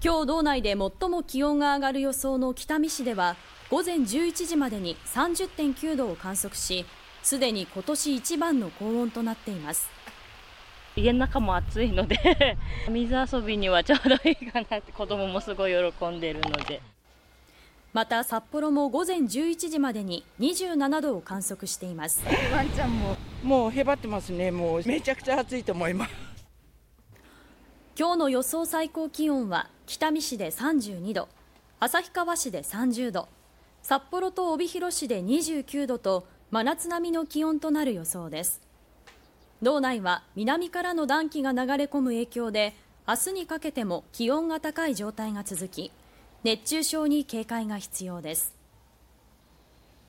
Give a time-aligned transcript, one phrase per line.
[0.00, 3.34] 今日道内で最も気温が上がる予想の北見市では
[3.68, 6.86] 午前11時までに30.9度を観測し
[7.24, 9.90] すでに今年一番の高温となっています。
[10.94, 12.56] 家の中も暑いので
[12.88, 16.80] 水遊びにはちょうどいいかなって子供もすごい喜んでるので。
[17.92, 22.22] また札幌も午前11時までに27度を観測しています。
[22.52, 24.52] ワンちゃんももうへばってますね。
[24.52, 26.37] もうめちゃくちゃ暑いと思います
[27.98, 31.28] 今日の予想最高気温は北見市で32度
[31.80, 33.28] 旭川市で30度
[33.82, 38.60] 札幌と帯広市で29度と真夏並みの気温となる予想です。
[39.62, 42.72] 道内は南からの暖気が流れ込む影響で
[43.08, 45.90] 明日にかけても気温が高い状態が続き
[46.44, 48.57] 熱中症に警戒が必要です。